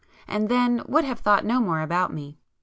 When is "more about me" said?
1.59-2.39